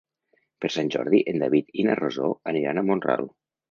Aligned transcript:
Per 0.65 0.71
Sant 0.75 0.89
Jordi 0.95 1.21
en 1.33 1.39
David 1.45 1.71
i 1.83 1.87
na 1.91 2.01
Rosó 2.03 2.35
aniran 2.57 2.81
a 2.85 2.89
Mont-ral. 2.93 3.37